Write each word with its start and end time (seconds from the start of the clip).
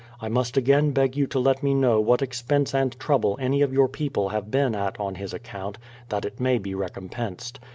I 0.19 0.29
must 0.29 0.57
again 0.57 0.93
beg 0.93 1.15
you 1.15 1.27
to 1.27 1.37
let 1.37 1.61
me 1.61 1.75
know 1.75 2.01
what 2.01 2.23
expense 2.23 2.73
and 2.73 2.99
trouble 2.99 3.37
any 3.39 3.61
of 3.61 3.71
your 3.71 3.87
people 3.87 4.29
have 4.29 4.49
been 4.49 4.73
at 4.73 4.99
on 4.99 5.13
his 5.13 5.31
account, 5.31 5.77
tliat 6.09 6.25
it 6.25 6.39
maj' 6.39 6.63
be 6.63 6.73
recompensed. 6.73 7.59